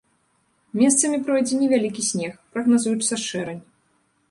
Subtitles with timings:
[0.79, 3.63] Месцамі пройдзе невялікі снег, прагназуецца шэрань.